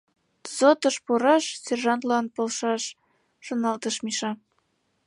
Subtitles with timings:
[0.45, 2.83] «ДЗОТ-ыш пураш, сержантлан полшаш»,—
[3.45, 4.31] шоналтыш Миша.